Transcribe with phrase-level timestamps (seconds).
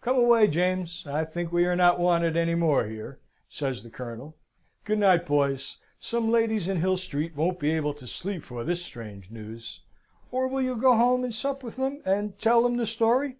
[0.00, 1.04] "Come away, James!
[1.06, 4.34] I think we are not wanted any more here," says the Colonel.
[4.84, 5.76] "Good night, boys.
[6.00, 9.82] Some ladies in Hill Street won't be able to sleep for this strange news.
[10.32, 13.36] Or will you go home and sup with 'em, and tell them the story?"